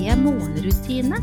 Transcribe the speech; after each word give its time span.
morgenrutine. 0.00 1.18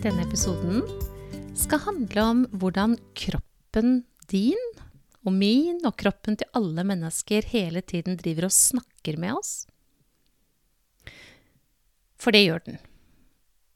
Denne 0.00 0.22
episoden 0.22 0.84
skal 1.58 1.82
handle 1.82 2.22
om 2.22 2.44
hvordan 2.52 2.94
kroppen 3.18 4.04
din 4.30 4.60
og 5.26 5.34
min 5.34 5.82
og 5.82 5.96
kroppen 5.98 6.38
til 6.38 6.48
alle 6.54 6.84
mennesker 6.86 7.48
hele 7.50 7.82
tiden 7.82 8.16
driver 8.20 8.46
og 8.46 8.54
snakker 8.54 9.18
med 9.18 9.34
oss. 9.40 9.66
For 12.20 12.30
det 12.30 12.44
gjør 12.46 12.62
den. 12.68 12.78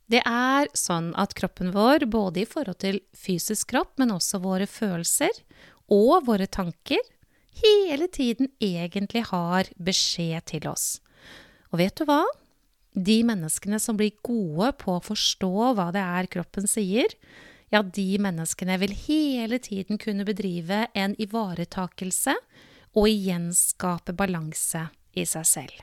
Det 0.06 0.22
er 0.22 0.70
sånn 0.76 1.10
at 1.18 1.34
kroppen 1.34 1.74
vår, 1.74 2.06
både 2.06 2.44
i 2.44 2.48
forhold 2.48 2.78
til 2.78 3.02
fysisk 3.16 3.72
kropp, 3.74 3.96
men 3.98 4.14
også 4.14 4.38
våre 4.44 4.70
følelser 4.70 5.34
og 5.90 6.28
våre 6.28 6.46
tanker, 6.46 7.02
hele 7.62 8.08
tiden 8.08 8.50
egentlig 8.62 9.24
har 9.30 9.70
beskjed 9.76 10.46
til 10.50 10.68
oss. 10.70 10.98
Og 11.72 11.80
vet 11.82 11.96
du 11.98 12.06
hva? 12.08 12.22
De 12.94 13.18
menneskene 13.26 13.80
som 13.82 13.98
blir 13.98 14.14
gode 14.22 14.70
på 14.78 14.96
å 14.96 15.02
forstå 15.02 15.72
hva 15.74 15.88
det 15.94 16.02
er 16.02 16.30
kroppen 16.30 16.68
sier, 16.70 17.10
ja, 17.74 17.80
de 17.82 18.20
menneskene 18.22 18.76
vil 18.78 18.92
hele 19.06 19.58
tiden 19.58 19.98
kunne 19.98 20.26
bedrive 20.26 20.84
en 20.94 21.16
ivaretakelse 21.18 22.36
og 22.94 23.08
igjen 23.10 23.48
skape 23.56 24.14
balanse 24.14 24.86
i 25.18 25.24
seg 25.26 25.48
selv. 25.48 25.80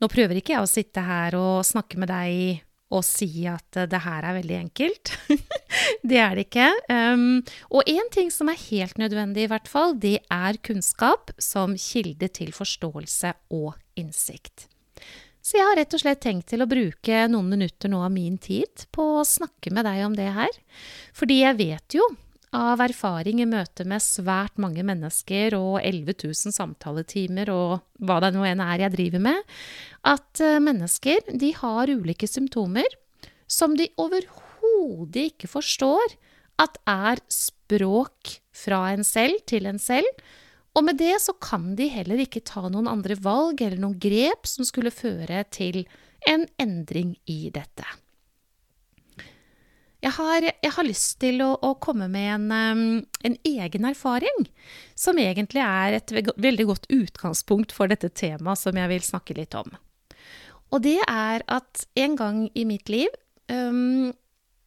Nå 0.00 0.08
prøver 0.12 0.40
ikke 0.40 0.54
jeg 0.56 0.64
å 0.64 0.70
sitte 0.70 1.04
her 1.04 1.36
og 1.36 1.66
snakke 1.68 2.00
med 2.00 2.12
deg 2.12 2.64
og 2.92 3.02
si 3.04 3.46
at 3.50 3.80
det 3.90 4.00
her 4.04 4.24
er 4.24 4.36
veldig 4.38 4.58
enkelt. 4.60 5.12
det 6.10 6.20
er 6.22 6.36
det 6.36 6.46
ikke. 6.48 6.70
Um, 6.92 7.42
og 7.70 7.88
én 7.90 8.08
ting 8.14 8.30
som 8.34 8.50
er 8.52 8.60
helt 8.68 8.98
nødvendig, 9.00 9.46
i 9.46 9.50
hvert 9.52 9.68
fall, 9.70 9.96
det 10.00 10.18
er 10.32 10.60
kunnskap 10.66 11.34
som 11.42 11.76
kilde 11.80 12.30
til 12.32 12.54
forståelse 12.56 13.34
og 13.56 13.74
innsikt. 13.98 14.68
Så 15.46 15.60
jeg 15.60 15.66
har 15.68 15.76
rett 15.78 15.94
og 15.94 16.02
slett 16.02 16.24
tenkt 16.24 16.48
til 16.50 16.64
å 16.64 16.66
bruke 16.66 17.26
noen 17.30 17.50
minutter 17.52 17.90
nå 17.92 18.00
av 18.02 18.10
min 18.10 18.34
tid 18.42 18.88
på 18.90 19.04
å 19.20 19.26
snakke 19.26 19.70
med 19.70 19.86
deg 19.86 20.02
om 20.02 20.16
det 20.18 20.32
her. 20.34 20.56
Fordi 21.14 21.36
jeg 21.44 21.58
vet 21.60 21.96
jo 22.00 22.08
av 22.56 22.80
erfaring 22.82 23.42
i 23.42 23.46
møte 23.46 23.84
med 23.86 24.02
svært 24.02 24.56
mange 24.62 24.82
mennesker 24.86 25.54
og 25.58 25.78
11 25.82 26.16
000 26.24 26.54
samtaletimer 26.56 27.50
og 27.52 27.78
hva 28.02 28.18
det 28.24 28.32
nå 28.34 28.46
enn 28.48 28.62
er 28.64 28.86
jeg 28.86 28.94
driver 28.96 29.24
med, 29.28 29.54
at 30.06 30.42
eh, 30.42 30.58
mennesker 30.62 31.30
de 31.30 31.52
har 31.60 31.92
ulike 31.92 32.26
symptomer 32.30 32.98
som 33.46 33.76
de 33.78 33.86
overhodet 34.00 34.45
ikke 35.26 35.50
forstår 35.50 36.16
at 36.62 36.78
er 36.88 37.20
språk 37.32 38.38
fra 38.56 38.86
en 38.94 39.04
selv 39.04 39.42
til 39.48 39.68
en 39.68 39.80
selv, 39.82 40.08
og 40.76 40.84
med 40.84 40.98
det 41.00 41.14
så 41.24 41.32
kan 41.40 41.74
de 41.76 41.88
heller 41.88 42.20
ikke 42.20 42.44
ta 42.44 42.66
noen 42.68 42.88
andre 42.90 43.16
valg 43.24 43.62
eller 43.64 43.80
noen 43.80 43.96
grep 44.00 44.48
som 44.48 44.66
skulle 44.68 44.92
føre 44.92 45.44
til 45.52 45.84
en 46.28 46.44
endring 46.60 47.14
i 47.30 47.48
dette. 47.52 47.86
Jeg 50.04 50.12
har, 50.18 50.44
jeg 50.44 50.72
har 50.76 50.86
lyst 50.86 51.16
til 51.22 51.40
å, 51.42 51.54
å 51.64 51.72
komme 51.82 52.06
med 52.12 52.28
en, 52.52 53.00
en, 53.24 53.36
egen 53.48 53.88
erfaring, 53.88 54.44
som 54.94 55.18
egentlig 55.18 55.64
er 55.64 55.96
et 55.96 56.12
veldig 56.36 56.66
godt 56.68 56.86
utgangspunkt 56.92 57.72
for 57.74 57.90
dette 57.90 58.12
temaet 58.12 58.60
som 58.60 58.76
jeg 58.76 58.92
vil 58.92 59.06
snakke 59.06 59.34
litt 59.38 59.56
om. 59.58 59.72
Og 60.70 60.82
det 60.84 61.00
er 61.00 61.42
at 61.48 61.86
en 61.96 62.14
gang 62.18 62.44
i 62.54 62.66
mitt 62.68 62.92
liv 62.92 63.08
um, 63.48 64.12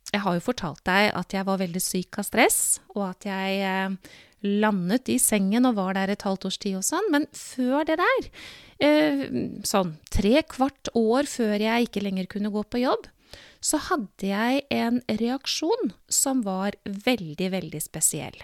Jeg 0.10 0.24
har 0.26 0.38
jo 0.38 0.42
fortalt 0.42 0.82
deg 0.90 1.12
at 1.18 1.36
jeg 1.36 1.46
var 1.46 1.62
veldig 1.62 1.82
syk 1.84 2.18
av 2.22 2.26
stress, 2.26 2.60
og 2.96 3.04
at 3.12 3.28
jeg 3.30 3.60
uh, 3.62 4.16
landet 4.46 5.10
i 5.12 5.20
sengen 5.22 5.68
og 5.68 5.78
var 5.78 5.96
der 5.98 6.14
et 6.14 6.26
halvt 6.26 6.48
års 6.50 6.60
tid 6.62 6.80
og 6.80 6.86
sånn, 6.88 7.08
men 7.14 7.28
før 7.36 7.86
det 7.88 8.00
der, 8.00 8.28
eh, 8.80 9.24
sånn 9.68 9.98
tre 10.10 10.42
kvart 10.48 10.92
år 10.96 11.28
før 11.28 11.60
jeg 11.60 11.90
ikke 11.90 12.04
lenger 12.06 12.30
kunne 12.32 12.54
gå 12.54 12.64
på 12.64 12.84
jobb, 12.86 13.10
så 13.60 13.78
hadde 13.90 14.30
jeg 14.32 14.64
en 14.72 15.02
reaksjon 15.20 15.92
som 16.08 16.44
var 16.46 16.78
veldig, 16.86 17.52
veldig 17.52 17.82
spesiell. 17.84 18.38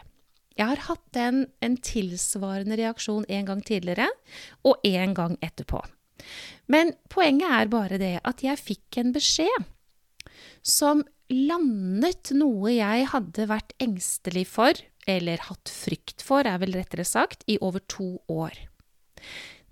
Jeg 0.55 0.67
har 0.67 0.83
hatt 0.87 1.19
en, 1.19 1.45
en 1.63 1.77
tilsvarende 1.77 2.77
reaksjon 2.79 3.25
en 3.27 3.47
gang 3.47 3.63
tidligere, 3.63 4.09
og 4.63 4.83
en 4.83 5.15
gang 5.15 5.39
etterpå. 5.43 5.81
Men 6.71 6.93
poenget 7.11 7.51
er 7.51 7.71
bare 7.71 7.99
det 7.99 8.19
at 8.23 8.43
jeg 8.43 8.59
fikk 8.59 8.99
en 8.99 9.15
beskjed 9.15 9.67
som 10.65 11.03
landet 11.33 12.31
noe 12.37 12.73
jeg 12.75 13.09
hadde 13.11 13.47
vært 13.49 13.73
engstelig 13.81 14.45
for 14.51 14.77
eller 15.05 15.41
hatt 15.47 15.69
frykt 15.69 16.23
for, 16.25 16.47
er 16.47 16.57
vel 16.61 16.75
rettere 16.77 17.05
sagt, 17.05 17.45
i 17.47 17.59
over 17.61 17.83
to 17.91 18.15
år. 18.31 18.57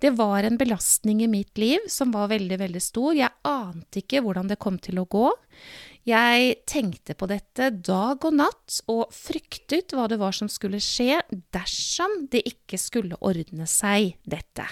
Det 0.02 0.12
var 0.18 0.44
en 0.44 0.58
belastning 0.60 1.22
i 1.24 1.30
mitt 1.30 1.56
liv 1.58 1.86
som 1.88 2.12
var 2.12 2.28
veldig, 2.32 2.58
veldig 2.60 2.82
stor. 2.82 3.14
Jeg 3.16 3.32
ante 3.48 4.02
ikke 4.02 4.20
hvordan 4.24 4.50
det 4.50 4.60
kom 4.60 4.76
til 4.82 5.00
å 5.00 5.06
gå. 5.08 5.30
Jeg 6.04 6.58
tenkte 6.68 7.16
på 7.16 7.28
dette 7.30 7.70
dag 7.72 8.26
og 8.26 8.36
natt 8.36 8.82
og 8.92 9.14
fryktet 9.14 9.94
hva 9.96 10.04
det 10.10 10.18
var 10.20 10.36
som 10.36 10.50
skulle 10.52 10.82
skje 10.82 11.22
dersom 11.54 12.26
det 12.30 12.44
ikke 12.50 12.78
skulle 12.80 13.18
ordne 13.24 13.68
seg, 13.70 14.18
dette. 14.28 14.66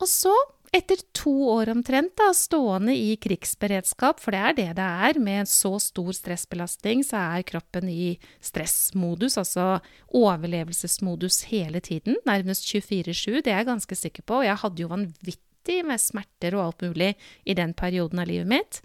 Og 0.00 0.08
så 0.08 0.32
etter 0.72 0.96
to 1.12 1.32
år 1.52 1.68
omtrent, 1.68 2.14
da, 2.16 2.30
stående 2.34 2.94
i 2.96 3.12
krigsberedskap, 3.20 4.20
for 4.22 4.32
det 4.32 4.40
er 4.40 4.54
det 4.56 4.68
det 4.78 4.86
er, 5.06 5.18
med 5.20 5.50
så 5.50 5.74
stor 5.82 6.12
stressbelastning, 6.16 7.02
så 7.04 7.20
er 7.36 7.44
kroppen 7.48 7.90
i 7.92 8.14
stressmodus, 8.40 9.36
altså 9.40 9.66
overlevelsesmodus 10.16 11.42
hele 11.50 11.82
tiden, 11.84 12.16
nærmest 12.28 12.64
24-7, 12.70 13.42
det 13.42 13.52
er 13.52 13.60
jeg 13.60 13.68
ganske 13.68 13.98
sikker 14.00 14.24
på. 14.24 14.40
Og 14.40 14.48
jeg 14.48 14.62
hadde 14.64 14.82
jo 14.82 14.88
vanvittig 14.94 15.82
med 15.88 16.00
smerter 16.00 16.56
og 16.56 16.64
alt 16.70 16.88
mulig 16.88 17.12
i 17.44 17.58
den 17.58 17.76
perioden 17.76 18.24
av 18.24 18.32
livet 18.32 18.48
mitt. 18.48 18.80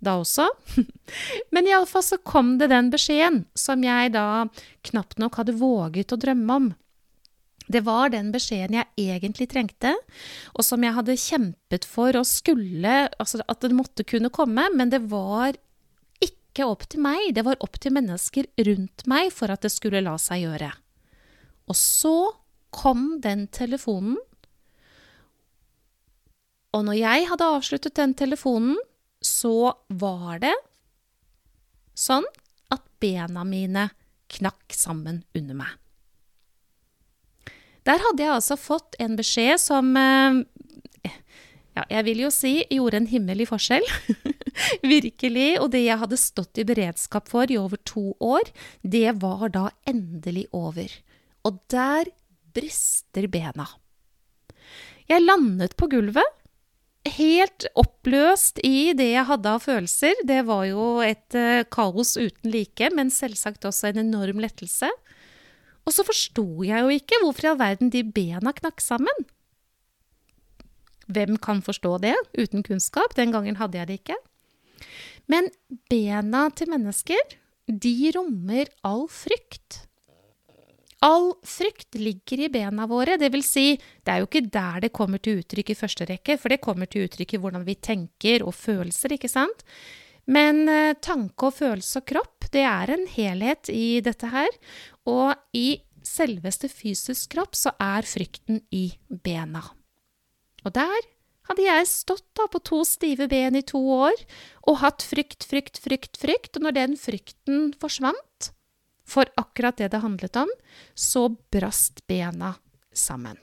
Da 0.00 0.16
også. 0.20 0.48
Men 1.52 1.68
iallfall 1.68 2.04
så 2.04 2.20
kom 2.24 2.56
det 2.60 2.72
den 2.72 2.88
beskjeden 2.92 3.44
som 3.56 3.84
jeg 3.84 4.12
da 4.16 4.48
knapt 4.88 5.20
nok 5.20 5.40
hadde 5.40 5.56
våget 5.60 6.12
å 6.12 6.20
drømme 6.20 6.60
om. 6.60 6.74
Det 7.66 7.82
var 7.86 8.12
den 8.14 8.30
beskjeden 8.34 8.78
jeg 8.78 9.10
egentlig 9.10 9.48
trengte, 9.50 9.92
og 10.54 10.64
som 10.64 10.84
jeg 10.86 10.94
hadde 10.94 11.18
kjempet 11.18 11.86
for 11.88 12.14
og 12.14 12.26
skulle 12.28 12.96
Altså 13.18 13.42
at 13.42 13.64
det 13.64 13.74
måtte 13.74 14.06
kunne 14.06 14.30
komme, 14.30 14.68
men 14.74 14.92
det 14.92 15.02
var 15.10 15.56
ikke 16.22 16.68
opp 16.68 16.86
til 16.88 17.02
meg. 17.04 17.34
Det 17.34 17.44
var 17.46 17.58
opp 17.64 17.78
til 17.82 17.94
mennesker 17.96 18.48
rundt 18.68 19.06
meg 19.10 19.32
for 19.34 19.52
at 19.52 19.66
det 19.66 19.72
skulle 19.74 20.04
la 20.04 20.14
seg 20.20 20.46
gjøre. 20.46 20.70
Og 21.66 21.76
så 21.78 22.16
kom 22.70 23.18
den 23.24 23.46
telefonen. 23.52 24.18
Og 26.76 26.84
når 26.84 26.98
jeg 27.00 27.28
hadde 27.30 27.50
avsluttet 27.56 27.96
den 27.98 28.14
telefonen, 28.18 28.76
så 29.24 29.72
var 29.88 30.42
det 30.44 30.54
sånn 31.96 32.26
at 32.74 32.84
bena 33.00 33.46
mine 33.48 33.88
knakk 34.36 34.76
sammen 34.76 35.22
under 35.36 35.62
meg. 35.62 35.72
Der 37.86 38.02
hadde 38.02 38.24
jeg 38.24 38.34
altså 38.34 38.58
fått 38.58 38.96
en 39.02 39.14
beskjed 39.18 39.60
som 39.62 39.92
eh, 40.00 40.42
ja, 41.76 41.84
jeg 41.92 42.06
vil 42.08 42.22
jo 42.24 42.32
si 42.32 42.54
gjorde 42.72 43.02
en 43.02 43.10
himmellig 43.10 43.50
forskjell. 43.50 43.84
Virkelig. 44.96 45.50
Og 45.60 45.70
det 45.74 45.84
jeg 45.84 46.00
hadde 46.00 46.20
stått 46.20 46.62
i 46.62 46.66
beredskap 46.68 47.28
for 47.30 47.50
i 47.52 47.58
over 47.60 47.80
to 47.84 48.14
år, 48.24 48.48
det 48.82 49.18
var 49.20 49.50
da 49.54 49.68
endelig 49.88 50.46
over. 50.56 50.88
Og 51.46 51.60
der 51.72 52.08
brister 52.56 53.28
bena. 53.28 53.68
Jeg 55.06 55.22
landet 55.22 55.76
på 55.78 55.86
gulvet, 55.92 56.26
helt 57.06 57.68
oppløst 57.78 58.58
i 58.66 58.90
det 58.98 59.12
jeg 59.12 59.28
hadde 59.28 59.52
av 59.52 59.62
følelser. 59.62 60.16
Det 60.26 60.40
var 60.48 60.64
jo 60.66 60.86
et 61.04 61.36
uh, 61.38 61.62
kaos 61.70 62.16
uten 62.16 62.50
like, 62.50 62.88
men 62.96 63.12
selvsagt 63.14 63.68
også 63.68 63.92
en 63.92 64.02
enorm 64.02 64.40
lettelse. 64.42 64.90
Og 65.86 65.94
så 65.94 66.04
forsto 66.06 66.44
jeg 66.66 66.82
jo 66.82 66.92
ikke 66.92 67.20
hvorfor 67.22 67.46
i 67.46 67.50
all 67.52 67.60
verden 67.60 67.92
de 67.94 68.02
bena 68.02 68.52
knakk 68.56 68.82
sammen. 68.82 69.26
Hvem 71.06 71.36
kan 71.38 71.62
forstå 71.62 71.98
det 72.02 72.16
uten 72.34 72.66
kunnskap? 72.66 73.14
Den 73.14 73.30
gangen 73.34 73.58
hadde 73.60 73.78
jeg 73.78 73.88
det 73.88 74.00
ikke. 74.00 74.16
Men 75.30 75.50
bena 75.90 76.48
til 76.54 76.70
mennesker, 76.70 77.36
de 77.66 77.94
rommer 78.14 78.70
all 78.86 79.06
frykt. 79.10 79.86
All 81.06 81.34
frykt 81.46 81.98
ligger 82.00 82.46
i 82.46 82.50
bena 82.50 82.86
våre, 82.88 83.18
det 83.20 83.28
vil 83.34 83.44
si, 83.44 83.76
det 83.76 84.12
er 84.12 84.22
jo 84.22 84.28
ikke 84.30 84.48
der 84.50 84.86
det 84.86 84.94
kommer 84.96 85.20
til 85.22 85.42
uttrykk 85.42 85.70
i 85.70 85.78
første 85.78 86.06
rekke, 86.08 86.38
for 86.40 86.50
det 86.50 86.62
kommer 86.64 86.88
til 86.90 87.06
uttrykk 87.06 87.36
i 87.36 87.40
hvordan 87.42 87.66
vi 87.66 87.76
tenker 87.78 88.46
og 88.46 88.56
følelser, 88.56 89.14
ikke 89.14 89.30
sant? 89.30 89.62
Men 90.26 90.66
eh, 90.68 90.94
tanke 91.02 91.50
og 91.50 91.56
følelse 91.58 92.02
og 92.02 92.08
kropp, 92.10 92.48
det 92.54 92.64
er 92.66 92.92
en 92.94 93.06
helhet 93.10 93.70
i 93.70 94.00
dette 94.04 94.30
her, 94.30 94.50
og 95.06 95.34
i 95.54 95.82
selveste 96.06 96.70
fysisk 96.70 97.34
kropp 97.34 97.58
så 97.58 97.72
er 97.82 98.06
frykten 98.06 98.62
i 98.74 98.88
bena. 99.08 99.62
Og 100.66 100.74
der 100.74 101.08
hadde 101.46 101.62
jeg 101.62 101.88
stått 101.90 102.26
da 102.38 102.48
på 102.50 102.60
to 102.66 102.82
stive 102.86 103.28
ben 103.30 103.58
i 103.58 103.64
to 103.66 103.78
år 103.78 104.14
og 104.66 104.80
hatt 104.82 105.04
frykt, 105.06 105.46
frykt, 105.46 105.78
frykt, 105.82 106.18
frykt, 106.18 106.58
og 106.58 106.66
når 106.66 106.78
den 106.78 106.96
frykten 106.98 107.70
forsvant, 107.78 108.50
for 109.06 109.30
akkurat 109.38 109.78
det 109.78 109.92
det 109.94 110.02
handlet 110.02 110.38
om, 110.40 110.50
så 110.98 111.28
brast 111.54 112.02
bena 112.10 112.56
sammen. 112.90 113.38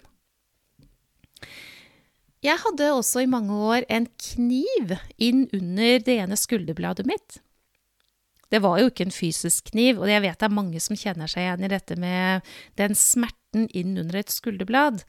Jeg 2.43 2.59
hadde 2.59 2.91
også 2.91 3.23
i 3.23 3.29
mange 3.29 3.55
år 3.55 3.85
en 3.87 4.09
kniv 4.19 4.97
inn 5.21 5.45
under 5.55 6.03
det 6.03 6.19
ene 6.25 6.37
skulderbladet 6.39 7.07
mitt. 7.07 7.39
Det 8.51 8.59
var 8.61 8.77
jo 8.81 8.89
ikke 8.91 9.07
en 9.07 9.15
fysisk 9.15 9.71
kniv, 9.71 10.01
og 10.03 10.11
jeg 10.11 10.21
vet 10.21 10.37
det 10.37 10.45
er 10.45 10.53
mange 10.53 10.81
som 10.83 10.97
kjenner 10.99 11.31
seg 11.31 11.47
igjen 11.47 11.65
i 11.65 11.71
dette 11.71 11.95
med 11.97 12.51
den 12.77 12.93
smerten 12.99 13.65
inn 13.73 13.95
under 13.97 14.19
et 14.19 14.33
skulderblad. 14.33 15.01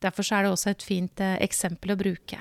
Derfor 0.00 0.30
er 0.30 0.46
det 0.46 0.52
også 0.54 0.72
et 0.72 0.86
fint 0.86 1.20
eh, 1.20 1.36
eksempel 1.44 1.92
å 1.92 1.98
bruke. 2.00 2.40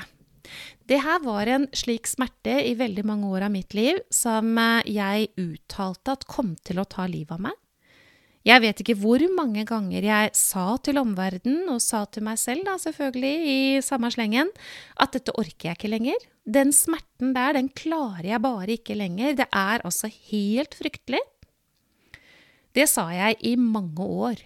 Det 0.86 1.02
her 1.02 1.20
var 1.26 1.50
en 1.50 1.66
slik 1.76 2.08
smerte 2.08 2.60
i 2.70 2.76
veldig 2.78 3.04
mange 3.10 3.34
år 3.34 3.48
av 3.50 3.56
mitt 3.56 3.76
liv 3.76 4.00
som 4.14 4.54
eh, 4.62 4.86
jeg 4.94 5.34
uttalte 5.42 6.16
at 6.16 6.28
kom 6.30 6.54
til 6.64 6.80
å 6.80 6.88
ta 6.88 7.10
livet 7.10 7.36
av 7.36 7.48
meg. 7.50 7.60
Jeg 8.46 8.62
vet 8.62 8.82
ikke 8.82 8.98
hvor 9.02 9.24
mange 9.34 9.64
ganger 9.66 10.06
jeg 10.06 10.34
sa 10.38 10.76
til 10.86 11.00
omverdenen, 11.02 11.66
og 11.74 11.82
sa 11.82 12.04
til 12.06 12.28
meg 12.28 12.38
selv, 12.38 12.62
da 12.68 12.76
selvfølgelig, 12.78 13.36
i 13.50 13.82
samme 13.82 14.12
slengen, 14.14 14.52
at 15.02 15.16
dette 15.18 15.34
orker 15.34 15.72
jeg 15.72 15.80
ikke 15.80 15.90
lenger. 15.90 16.28
Den 16.46 16.74
smerten 16.76 17.34
der, 17.34 17.56
den 17.58 17.72
klarer 17.74 18.28
jeg 18.36 18.44
bare 18.44 18.76
ikke 18.78 18.98
lenger. 19.00 19.34
Det 19.40 19.48
er 19.50 19.82
altså 19.82 20.12
helt 20.30 20.78
fryktelig. 20.78 21.24
Det 22.76 22.86
sa 22.92 23.08
jeg 23.16 23.40
i 23.42 23.56
mange 23.58 24.06
år. 24.06 24.44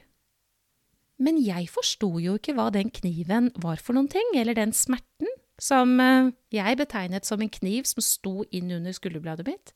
Men 1.19 1.41
jeg 1.43 1.67
forsto 1.67 2.13
jo 2.23 2.37
ikke 2.39 2.55
hva 2.55 2.69
den 2.71 2.93
kniven 2.95 3.49
var 3.59 3.81
for 3.83 3.97
noen 3.97 4.07
ting, 4.07 4.31
eller 4.39 4.55
den 4.55 4.71
smerten 4.71 5.27
som 5.59 5.97
eh, 5.99 6.31
jeg 6.55 6.79
betegnet 6.79 7.27
som 7.27 7.41
en 7.43 7.51
kniv 7.51 7.83
som 7.89 7.99
sto 8.05 8.45
inn 8.55 8.71
under 8.71 8.95
skulderbladet 8.95 9.43
mitt. 9.49 9.73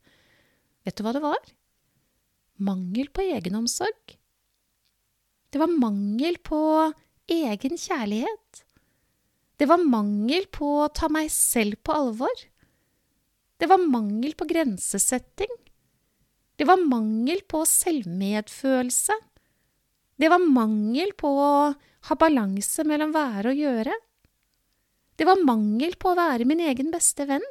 Vet 0.87 0.95
du 0.95 1.03
hva 1.03 1.11
det 1.11 1.23
var? 1.25 1.43
Mangel 2.61 3.09
på 3.09 3.23
egenomsorg. 3.25 4.17
Det 5.49 5.61
var 5.61 5.69
mangel 5.69 6.37
på 6.41 6.59
egen 7.29 7.77
kjærlighet. 7.77 8.63
Det 9.57 9.67
var 9.69 9.81
mangel 9.81 10.47
på 10.51 10.69
å 10.83 10.91
ta 10.93 11.09
meg 11.13 11.29
selv 11.33 11.79
på 11.85 11.93
alvor. 11.95 12.45
Det 13.57 13.69
var 13.69 13.81
mangel 13.81 14.33
på 14.35 14.47
grensesetting. 14.49 15.51
Det 16.57 16.65
var 16.69 16.81
mangel 16.81 17.41
på 17.49 17.63
selvmedfølelse. 17.69 19.15
Det 20.19 20.29
var 20.29 20.41
mangel 20.45 21.13
på 21.17 21.29
å 21.29 21.53
ha 22.09 22.17
balanse 22.19 22.85
mellom 22.85 23.13
være 23.15 23.53
og 23.53 23.61
gjøre. 23.61 23.95
Det 25.17 25.25
var 25.29 25.41
mangel 25.45 25.95
på 26.01 26.11
å 26.11 26.17
være 26.17 26.45
min 26.49 26.61
egen 26.65 26.91
beste 26.93 27.25
venn. 27.29 27.45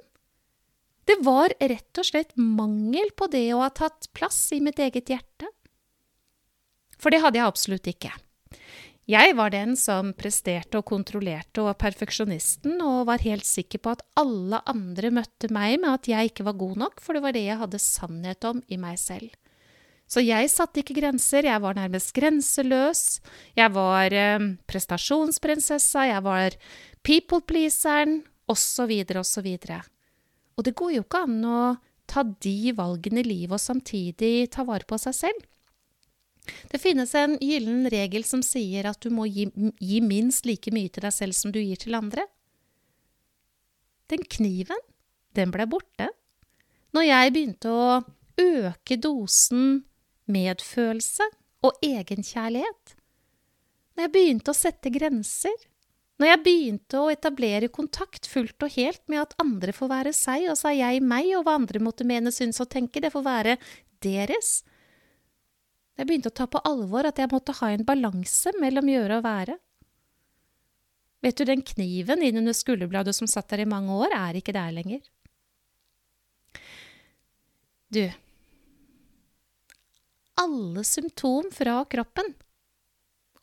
Det 1.09 1.19
var 1.27 1.55
rett 1.59 1.99
og 1.99 2.07
slett 2.07 2.37
mangel 2.39 3.11
på 3.19 3.27
det 3.33 3.49
å 3.55 3.63
ha 3.65 3.71
tatt 3.75 4.11
plass 4.15 4.45
i 4.55 4.61
mitt 4.63 4.79
eget 4.79 5.11
hjerte. 5.11 5.51
For 7.03 7.11
det 7.11 7.23
hadde 7.25 7.41
jeg 7.41 7.51
absolutt 7.51 7.89
ikke. 7.91 8.13
Jeg 9.11 9.35
var 9.35 9.51
den 9.51 9.75
som 9.75 10.13
presterte 10.15 10.79
og 10.79 10.87
kontrollerte 10.87 11.59
og 11.59 11.73
var 11.73 11.79
perfeksjonisten, 11.89 12.77
og 12.79 13.09
var 13.09 13.25
helt 13.27 13.47
sikker 13.49 13.83
på 13.83 13.97
at 13.97 14.05
alle 14.21 14.61
andre 14.71 15.11
møtte 15.11 15.51
meg 15.51 15.81
med 15.83 15.91
at 15.91 16.11
jeg 16.11 16.31
ikke 16.31 16.47
var 16.47 16.61
god 16.61 16.83
nok, 16.85 17.03
for 17.03 17.19
det 17.19 17.25
var 17.25 17.35
det 17.35 17.43
jeg 17.49 17.59
hadde 17.59 17.83
sannhet 17.83 18.47
om 18.47 18.63
i 18.71 18.79
meg 18.79 19.01
selv. 19.03 19.35
Så 20.07 20.23
jeg 20.23 20.51
satte 20.53 20.83
ikke 20.83 20.99
grenser, 21.01 21.49
jeg 21.49 21.63
var 21.65 21.75
nærmest 21.75 22.13
grenseløs. 22.15 23.23
Jeg 23.57 23.73
var 23.75 24.13
eh, 24.13 24.45
prestasjonsprinsessa, 24.69 26.05
jeg 26.11 26.23
var 26.27 26.59
people-pleaseren, 27.03 28.21
osv., 28.53 28.93
osv. 29.23 29.49
Og 30.57 30.67
det 30.67 30.77
går 30.79 30.97
jo 30.97 31.07
ikke 31.07 31.25
an 31.27 31.41
å 31.49 31.63
ta 32.11 32.25
de 32.25 32.75
valgene 32.77 33.23
i 33.23 33.29
livet 33.29 33.57
og 33.57 33.63
samtidig 33.63 34.51
ta 34.53 34.67
vare 34.69 34.87
på 34.89 34.99
seg 35.01 35.17
selv. 35.17 35.49
Det 36.73 36.81
finnes 36.83 37.13
en 37.15 37.37
gyllen 37.41 37.87
regel 37.93 38.25
som 38.27 38.43
sier 38.45 38.89
at 38.91 39.01
du 39.05 39.13
må 39.15 39.29
gi, 39.31 39.47
gi, 39.79 40.01
minst 40.03 40.49
like 40.49 40.73
mye 40.75 40.91
til 40.91 41.07
deg 41.07 41.15
selv 41.15 41.39
som 41.39 41.55
du 41.55 41.61
gir 41.63 41.79
til 41.79 41.95
andre. 41.95 42.27
Den 44.11 44.27
kniven, 44.29 44.83
den 45.39 45.55
ble 45.55 45.69
borte. 45.71 46.11
Når 46.93 47.07
jeg 47.07 47.33
begynte 47.33 47.71
å 47.71 48.03
øke 48.43 48.99
dosen 49.01 49.85
medfølelse 50.33 51.29
og 51.63 51.79
egenkjærlighet. 51.85 52.97
Når 53.95 54.07
jeg 54.07 54.13
begynte 54.13 54.53
å 54.53 54.57
sette 54.57 54.93
grenser, 54.93 55.55
når 56.23 56.31
jeg 56.31 56.43
begynte 56.45 57.01
å 57.03 57.11
etablere 57.11 57.67
kontakt 57.75 58.29
fullt 58.31 58.63
og 58.63 58.71
helt 58.77 59.01
med 59.11 59.25
at 59.25 59.33
andre 59.43 59.73
får 59.75 59.89
være 59.91 60.13
seg, 60.15 60.45
og 60.53 60.61
er 60.71 60.77
jeg 60.79 61.01
meg, 61.03 61.33
og 61.35 61.49
hva 61.49 61.57
andre 61.59 61.81
måtte 61.83 62.07
mene, 62.07 62.31
synes 62.31 62.63
og 62.63 62.69
tenke, 62.71 63.03
det 63.03 63.11
får 63.11 63.25
være 63.27 63.57
deres. 64.07 64.61
Jeg 65.99 66.07
begynte 66.07 66.31
å 66.31 66.37
ta 66.39 66.47
på 66.47 66.63
alvor 66.69 67.09
at 67.11 67.19
jeg 67.19 67.31
måtte 67.33 67.57
ha 67.59 67.73
en 67.75 67.83
balanse 67.89 68.55
mellom 68.63 68.93
gjøre 68.93 69.19
og 69.19 69.27
være. 69.27 69.59
Vet 71.27 71.43
du, 71.43 71.45
den 71.51 71.67
kniven 71.67 72.23
innunder 72.23 72.55
skulderbladet 72.55 73.17
som 73.19 73.27
satt 73.31 73.51
der 73.51 73.65
i 73.67 73.69
mange 73.75 73.99
år, 74.07 74.15
er 74.15 74.39
ikke 74.39 74.55
der 74.55 74.71
lenger. 74.79 75.03
Du, 77.93 78.07
alle 80.39 80.87
symptom 80.87 81.51
fra 81.53 81.83
kroppen 81.91 82.31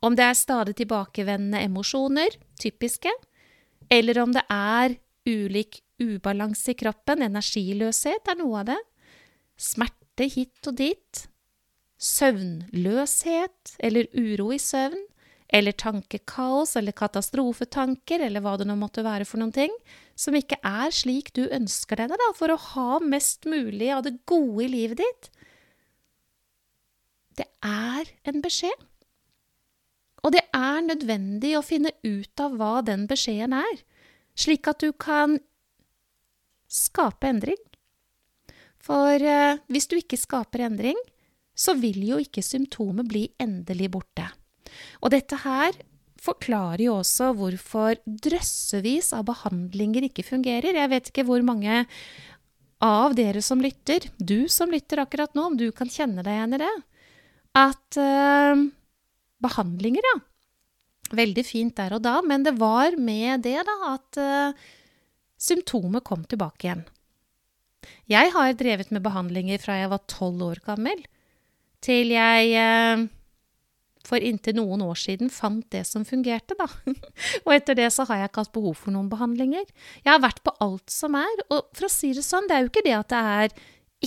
om 0.06 0.16
det 0.16 0.26
er 0.26 0.38
stadig 0.38 0.76
tilbakevendende 0.80 1.62
emosjoner, 1.68 2.36
typiske, 2.60 3.12
eller 3.92 4.22
om 4.22 4.34
det 4.36 4.46
er 4.54 4.96
ulik 5.28 5.82
ubalanse 6.00 6.74
i 6.74 6.80
kroppen, 6.80 7.24
energiløshet 7.26 8.30
er 8.32 8.40
noe 8.40 8.62
av 8.62 8.70
det, 8.72 8.80
smerte 9.60 10.30
hit 10.32 10.70
og 10.70 10.78
dit, 10.80 11.24
søvnløshet 12.00 13.76
eller 13.84 14.08
uro 14.16 14.54
i 14.56 14.60
søvn, 14.62 15.02
eller 15.50 15.74
tankekaos 15.74 16.76
eller 16.78 16.94
katastrofetanker 16.94 18.22
eller 18.22 18.44
hva 18.46 18.54
det 18.60 18.68
nå 18.70 18.76
måtte 18.78 19.04
være 19.04 19.26
for 19.26 19.42
noen 19.42 19.56
ting, 19.56 19.74
som 20.14 20.38
ikke 20.38 20.60
er 20.66 20.94
slik 20.94 21.34
du 21.34 21.48
ønsker 21.50 21.98
deg 22.00 22.14
det, 22.14 22.20
for 22.38 22.54
å 22.54 22.60
ha 22.76 23.00
mest 23.02 23.50
mulig 23.50 23.90
av 23.96 24.06
det 24.06 24.20
gode 24.30 24.68
i 24.68 24.70
livet 24.70 25.02
ditt. 25.02 25.32
Det 27.42 27.48
er 27.66 28.14
en 28.30 28.44
beskjed. 28.46 28.89
Og 30.24 30.34
det 30.36 30.44
er 30.56 30.82
nødvendig 30.84 31.56
å 31.58 31.66
finne 31.66 31.94
ut 32.04 32.44
av 32.44 32.58
hva 32.60 32.74
den 32.86 33.06
beskjeden 33.10 33.56
er, 33.60 33.84
slik 34.40 34.68
at 34.72 34.84
du 34.84 34.92
kan 34.94 35.38
skape 36.70 37.30
endring. 37.30 37.60
For 38.84 39.16
eh, 39.20 39.60
hvis 39.72 39.90
du 39.92 39.98
ikke 40.00 40.20
skaper 40.20 40.66
endring, 40.70 40.98
så 41.60 41.76
vil 41.76 42.00
jo 42.08 42.20
ikke 42.22 42.44
symptomet 42.46 43.10
bli 43.10 43.26
endelig 43.42 43.90
borte. 43.92 44.30
Og 45.04 45.12
dette 45.12 45.42
her 45.44 45.76
forklarer 46.20 46.86
jo 46.86 46.98
også 47.00 47.32
hvorfor 47.38 48.00
drøssevis 48.04 49.12
av 49.16 49.26
behandlinger 49.30 50.08
ikke 50.08 50.26
fungerer. 50.28 50.76
Jeg 50.76 50.92
vet 50.92 51.12
ikke 51.12 51.26
hvor 51.28 51.44
mange 51.48 51.86
av 52.84 53.16
dere 53.16 53.42
som 53.44 53.60
lytter, 53.64 54.08
du 54.20 54.48
som 54.52 54.72
lytter 54.72 55.02
akkurat 55.04 55.36
nå, 55.36 55.50
om 55.52 55.58
du 55.60 55.68
kan 55.76 55.92
kjenne 55.92 56.24
deg 56.24 56.38
igjen 56.38 56.56
i 56.56 56.62
det, 56.62 56.76
at 57.60 58.00
uh, 58.00 58.62
behandlinger, 59.44 60.06
ja. 60.14 60.18
Veldig 61.16 61.44
fint 61.46 61.78
der 61.80 61.96
og 61.98 62.04
da, 62.06 62.20
men 62.22 62.46
det 62.46 62.54
var 62.60 62.98
med 63.02 63.42
det 63.48 63.58
da 63.66 63.76
at 63.96 64.20
uh, 64.22 64.66
symptomet 65.42 66.06
kom 66.06 66.26
tilbake 66.30 66.68
igjen. 66.68 66.84
Jeg 68.12 68.34
har 68.36 68.58
drevet 68.60 68.92
med 68.94 69.02
behandlinger 69.06 69.62
fra 69.64 69.80
jeg 69.80 69.90
var 69.90 70.04
tolv 70.12 70.44
år 70.52 70.62
gammel, 70.66 71.02
til 71.82 72.14
jeg 72.14 72.52
uh, 72.60 73.08
for 74.06 74.24
inntil 74.24 74.58
noen 74.58 74.84
år 74.86 74.98
siden 75.00 75.32
fant 75.34 75.66
det 75.74 75.84
som 75.88 76.06
fungerte, 76.08 76.58
da. 76.60 76.68
og 77.46 77.52
etter 77.56 77.78
det 77.80 77.90
så 77.96 78.06
har 78.10 78.22
jeg 78.22 78.32
ikke 78.32 78.46
hatt 78.46 78.56
behov 78.56 78.78
for 78.84 78.96
noen 78.96 79.10
behandlinger. 79.12 79.68
Jeg 80.04 80.12
har 80.12 80.24
vært 80.24 80.44
på 80.46 80.56
alt 80.64 80.94
som 80.94 81.18
er, 81.20 81.46
og 81.50 81.70
for 81.76 81.90
å 81.90 81.94
si 81.94 82.14
det 82.18 82.26
sånn, 82.26 82.50
det 82.50 82.58
er 82.58 82.66
jo 82.66 82.72
ikke 82.72 82.86
det 82.86 82.98
at 82.98 83.14
det 83.14 83.22
er 83.36 83.60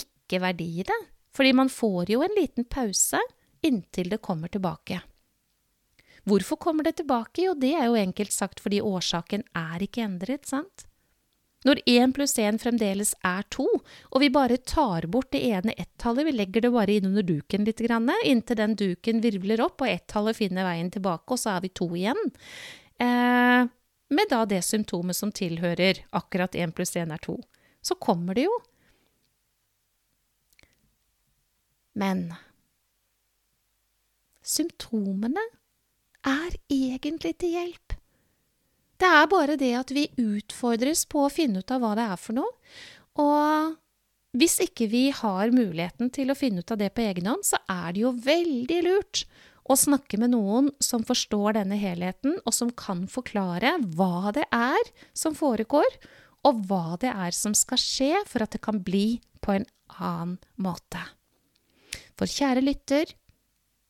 ikke 0.03 0.43
verdi 0.43 0.69
i 0.83 0.89
det, 0.89 1.01
fordi 1.37 1.55
man 1.57 1.73
får 1.73 2.13
jo 2.15 2.23
en 2.25 2.37
liten 2.39 2.69
pause 2.69 3.21
inntil 3.63 4.11
det 4.13 4.23
kommer 4.25 4.51
tilbake. 4.53 5.01
Hvorfor 6.29 6.57
kommer 6.57 6.87
det 6.87 6.97
tilbake? 7.01 7.43
Jo, 7.43 7.55
det 7.59 7.73
er 7.75 7.89
jo 7.89 7.99
enkelt 7.99 8.33
sagt 8.33 8.63
fordi 8.63 8.81
årsaken 8.85 9.43
er 9.59 9.83
ikke 9.83 10.05
endret, 10.07 10.47
sant? 10.47 10.87
Når 11.63 11.79
én 11.87 12.11
pluss 12.15 12.35
én 12.43 12.59
fremdeles 12.59 13.13
er 13.27 13.45
to, 13.55 13.67
og 14.11 14.23
vi 14.23 14.31
bare 14.35 14.59
tar 14.67 15.07
bort 15.07 15.31
det 15.35 15.45
ene 15.47 15.75
ett-tallet, 15.79 16.27
vi 16.27 16.35
legger 16.35 16.65
det 16.65 16.73
bare 16.75 16.97
innunder 16.99 17.27
duken 17.27 17.67
litt, 17.67 17.81
inntil 17.81 18.59
den 18.59 18.75
duken 18.75 19.23
virvler 19.23 19.63
opp 19.63 19.83
og 19.83 19.89
ett-tallet 19.89 20.37
finner 20.37 20.67
veien 20.67 20.91
tilbake, 20.91 21.31
og 21.31 21.39
så 21.39 21.57
er 21.57 21.61
vi 21.63 21.71
to 21.71 21.87
igjen, 21.95 22.19
eh, 22.99 23.71
med 24.11 24.29
da 24.31 24.45
det 24.45 24.63
symptomet 24.65 25.17
som 25.17 25.31
tilhører 25.31 26.05
akkurat 26.11 26.55
én 26.55 26.75
pluss 26.75 26.97
én 26.97 27.15
er 27.15 27.23
to, 27.23 27.39
så 27.81 27.95
kommer 27.95 28.35
det 28.35 28.49
jo. 28.49 28.59
Men 31.95 32.35
symptomene 34.43 35.41
er 36.27 36.57
egentlig 36.71 37.37
til 37.43 37.57
hjelp. 37.57 37.97
Det 39.03 39.11
er 39.11 39.31
bare 39.31 39.59
det 39.59 39.73
at 39.75 39.91
vi 39.95 40.07
utfordres 40.21 41.05
på 41.11 41.25
å 41.27 41.33
finne 41.33 41.63
ut 41.63 41.73
av 41.75 41.83
hva 41.83 41.95
det 41.99 42.05
er 42.07 42.21
for 42.21 42.39
noe. 42.39 42.53
Og 43.23 43.79
hvis 44.39 44.61
ikke 44.65 44.87
vi 44.89 45.09
har 45.13 45.53
muligheten 45.53 46.13
til 46.15 46.31
å 46.33 46.39
finne 46.39 46.63
ut 46.63 46.71
av 46.73 46.79
det 46.81 46.93
på 46.95 47.03
egen 47.05 47.27
hånd, 47.29 47.43
så 47.45 47.59
er 47.69 47.93
det 47.93 48.05
jo 48.05 48.13
veldig 48.15 48.79
lurt 48.87 49.25
å 49.71 49.77
snakke 49.79 50.19
med 50.19 50.33
noen 50.33 50.71
som 50.83 51.05
forstår 51.07 51.59
denne 51.59 51.79
helheten, 51.79 52.39
og 52.47 52.55
som 52.55 52.71
kan 52.75 53.05
forklare 53.11 53.77
hva 53.97 54.33
det 54.35 54.47
er 54.55 54.93
som 55.15 55.37
foregår, 55.39 55.99
og 56.47 56.65
hva 56.67 56.97
det 57.03 57.13
er 57.13 57.35
som 57.37 57.55
skal 57.55 57.79
skje 57.79 58.23
for 58.31 58.43
at 58.43 58.55
det 58.55 58.63
kan 58.65 58.81
bli 58.83 59.21
på 59.43 59.55
en 59.55 59.67
annen 59.99 60.39
måte. 60.63 61.03
For 62.19 62.31
kjære 62.31 62.65
lytter, 62.65 63.13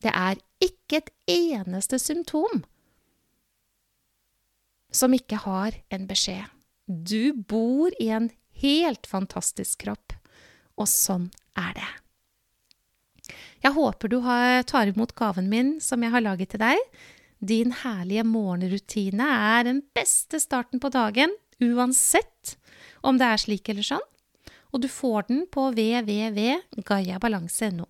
det 0.03 0.11
er 0.11 0.41
ikke 0.63 1.01
et 1.01 1.11
eneste 1.29 1.99
symptom 2.01 2.63
som 4.93 5.13
ikke 5.15 5.37
har 5.43 5.71
en 5.93 6.07
beskjed. 6.09 6.45
Du 6.85 7.33
bor 7.33 7.91
i 7.99 8.09
en 8.13 8.29
helt 8.61 9.07
fantastisk 9.09 9.81
kropp, 9.85 10.13
og 10.77 10.87
sånn 10.89 11.31
er 11.57 11.73
det. 11.77 11.87
Jeg 13.63 13.71
håper 13.77 14.07
du 14.11 14.17
tar 14.67 14.87
imot 14.91 15.15
gaven 15.15 15.49
min 15.49 15.79
som 15.81 16.03
jeg 16.03 16.11
har 16.13 16.21
laget 16.25 16.49
til 16.53 16.61
deg. 16.61 16.77
Din 17.43 17.71
herlige 17.83 18.23
morgenrutine 18.27 19.23
er 19.23 19.63
den 19.67 19.81
beste 19.95 20.39
starten 20.43 20.79
på 20.83 20.89
dagen, 20.91 21.31
uansett 21.63 22.57
om 23.03 23.17
det 23.19 23.27
er 23.27 23.37
slik 23.39 23.69
eller 23.71 23.83
sånn. 23.87 24.07
Og 24.73 24.81
du 24.83 24.89
får 24.89 25.21
den 25.29 25.45
på 25.53 25.61
www.gayabalanse.no. 25.75 27.85